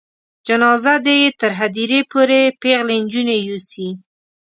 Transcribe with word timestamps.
جنازه 0.47 0.93
دې 1.05 1.15
یې 1.23 1.29
تر 1.41 1.51
هدیرې 1.59 1.99
پورې 2.11 2.39
پیغلې 2.61 2.97
نجونې 3.03 3.37
یوسي. 3.47 3.89